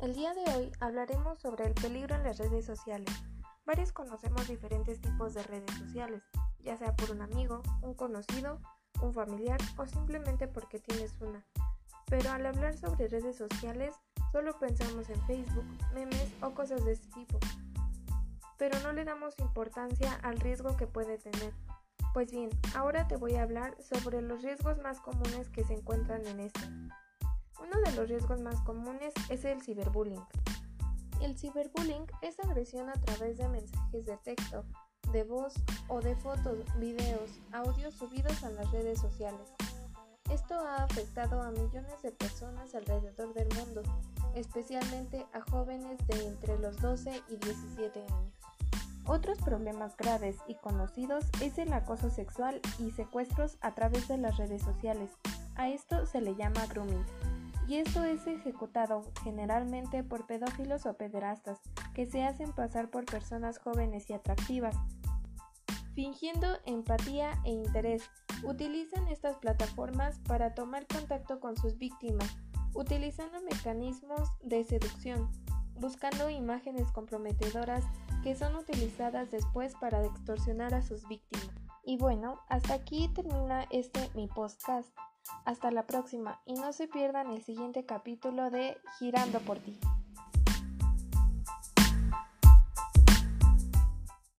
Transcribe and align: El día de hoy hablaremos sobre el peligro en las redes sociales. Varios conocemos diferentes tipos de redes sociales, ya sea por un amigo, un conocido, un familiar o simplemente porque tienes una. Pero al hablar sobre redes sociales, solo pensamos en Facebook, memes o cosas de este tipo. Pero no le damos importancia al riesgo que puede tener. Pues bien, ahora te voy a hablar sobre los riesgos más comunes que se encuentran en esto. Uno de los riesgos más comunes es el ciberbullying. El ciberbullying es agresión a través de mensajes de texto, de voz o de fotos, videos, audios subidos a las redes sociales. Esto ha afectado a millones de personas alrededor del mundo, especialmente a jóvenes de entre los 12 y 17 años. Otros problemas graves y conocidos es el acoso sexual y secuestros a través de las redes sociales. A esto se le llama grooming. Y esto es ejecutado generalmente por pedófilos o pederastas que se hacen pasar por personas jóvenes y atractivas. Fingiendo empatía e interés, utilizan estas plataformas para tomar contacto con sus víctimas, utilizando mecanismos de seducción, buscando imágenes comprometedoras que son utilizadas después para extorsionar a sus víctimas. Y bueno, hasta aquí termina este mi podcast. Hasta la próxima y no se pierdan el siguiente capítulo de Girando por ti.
El 0.00 0.12
día 0.12 0.34
de 0.34 0.44
hoy 0.54 0.72
hablaremos 0.80 1.38
sobre 1.38 1.64
el 1.64 1.72
peligro 1.72 2.14
en 2.14 2.24
las 2.24 2.36
redes 2.36 2.66
sociales. 2.66 3.08
Varios 3.64 3.90
conocemos 3.90 4.46
diferentes 4.46 5.00
tipos 5.00 5.32
de 5.32 5.42
redes 5.44 5.70
sociales, 5.78 6.22
ya 6.60 6.76
sea 6.76 6.94
por 6.94 7.12
un 7.12 7.22
amigo, 7.22 7.62
un 7.80 7.94
conocido, 7.94 8.60
un 9.00 9.14
familiar 9.14 9.58
o 9.78 9.86
simplemente 9.86 10.46
porque 10.46 10.78
tienes 10.78 11.18
una. 11.22 11.42
Pero 12.04 12.32
al 12.32 12.44
hablar 12.44 12.76
sobre 12.76 13.08
redes 13.08 13.38
sociales, 13.38 13.94
solo 14.30 14.58
pensamos 14.58 15.08
en 15.08 15.20
Facebook, 15.22 15.64
memes 15.94 16.30
o 16.42 16.50
cosas 16.50 16.84
de 16.84 16.92
este 16.92 17.08
tipo. 17.14 17.38
Pero 18.58 18.78
no 18.80 18.92
le 18.92 19.06
damos 19.06 19.38
importancia 19.38 20.18
al 20.22 20.38
riesgo 20.38 20.76
que 20.76 20.86
puede 20.86 21.16
tener. 21.16 21.54
Pues 22.12 22.30
bien, 22.30 22.50
ahora 22.74 23.08
te 23.08 23.16
voy 23.16 23.36
a 23.36 23.42
hablar 23.42 23.74
sobre 23.80 24.20
los 24.20 24.42
riesgos 24.42 24.76
más 24.80 25.00
comunes 25.00 25.48
que 25.48 25.64
se 25.64 25.72
encuentran 25.72 26.26
en 26.26 26.40
esto. 26.40 26.60
Uno 27.60 27.80
de 27.84 27.92
los 27.92 28.08
riesgos 28.08 28.40
más 28.40 28.60
comunes 28.62 29.12
es 29.28 29.44
el 29.44 29.62
ciberbullying. 29.62 30.24
El 31.20 31.36
ciberbullying 31.36 32.06
es 32.22 32.38
agresión 32.40 32.88
a 32.88 32.94
través 32.94 33.38
de 33.38 33.48
mensajes 33.48 34.06
de 34.06 34.16
texto, 34.18 34.64
de 35.12 35.24
voz 35.24 35.54
o 35.88 36.00
de 36.00 36.14
fotos, 36.16 36.58
videos, 36.78 37.40
audios 37.52 37.94
subidos 37.94 38.42
a 38.44 38.50
las 38.50 38.70
redes 38.70 39.00
sociales. 39.00 39.52
Esto 40.30 40.54
ha 40.54 40.84
afectado 40.84 41.42
a 41.42 41.50
millones 41.50 42.02
de 42.02 42.12
personas 42.12 42.74
alrededor 42.74 43.32
del 43.34 43.48
mundo, 43.56 43.82
especialmente 44.34 45.26
a 45.32 45.40
jóvenes 45.50 45.98
de 46.06 46.26
entre 46.26 46.58
los 46.58 46.76
12 46.80 47.22
y 47.28 47.36
17 47.36 48.00
años. 48.00 48.34
Otros 49.06 49.38
problemas 49.38 49.96
graves 49.96 50.36
y 50.46 50.54
conocidos 50.56 51.24
es 51.40 51.56
el 51.56 51.72
acoso 51.72 52.10
sexual 52.10 52.60
y 52.78 52.90
secuestros 52.90 53.56
a 53.62 53.74
través 53.74 54.06
de 54.06 54.18
las 54.18 54.36
redes 54.36 54.62
sociales. 54.62 55.10
A 55.56 55.70
esto 55.70 56.04
se 56.04 56.20
le 56.20 56.36
llama 56.36 56.66
grooming. 56.66 57.06
Y 57.68 57.76
esto 57.76 58.02
es 58.02 58.26
ejecutado 58.26 59.02
generalmente 59.22 60.02
por 60.02 60.26
pedófilos 60.26 60.86
o 60.86 60.94
pederastas 60.94 61.60
que 61.94 62.06
se 62.06 62.24
hacen 62.24 62.52
pasar 62.52 62.88
por 62.88 63.04
personas 63.04 63.58
jóvenes 63.58 64.08
y 64.08 64.14
atractivas. 64.14 64.74
Fingiendo 65.94 66.46
empatía 66.64 67.38
e 67.44 67.50
interés, 67.50 68.08
utilizan 68.42 69.06
estas 69.08 69.36
plataformas 69.36 70.18
para 70.20 70.54
tomar 70.54 70.86
contacto 70.86 71.40
con 71.40 71.58
sus 71.58 71.76
víctimas, 71.76 72.38
utilizando 72.74 73.42
mecanismos 73.42 74.30
de 74.42 74.64
seducción, 74.64 75.30
buscando 75.74 76.30
imágenes 76.30 76.90
comprometedoras 76.92 77.84
que 78.22 78.34
son 78.34 78.56
utilizadas 78.56 79.30
después 79.30 79.74
para 79.74 80.04
extorsionar 80.06 80.72
a 80.72 80.82
sus 80.82 81.06
víctimas. 81.06 81.50
Y 81.84 81.98
bueno, 81.98 82.40
hasta 82.48 82.74
aquí 82.74 83.08
termina 83.08 83.66
este 83.70 84.08
mi 84.14 84.26
podcast. 84.26 84.88
Hasta 85.44 85.70
la 85.70 85.86
próxima 85.86 86.40
y 86.46 86.54
no 86.54 86.72
se 86.72 86.88
pierdan 86.88 87.30
el 87.30 87.42
siguiente 87.42 87.84
capítulo 87.84 88.50
de 88.50 88.76
Girando 88.98 89.40
por 89.40 89.58
ti. 89.58 89.78